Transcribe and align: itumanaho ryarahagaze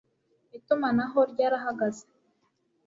itumanaho 0.57 1.19
ryarahagaze 1.31 2.03